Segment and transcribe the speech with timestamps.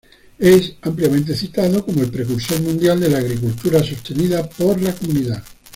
[0.39, 5.43] Es ampliamente citado como el precursor mundial de la agricultura sostenida por la comunidad.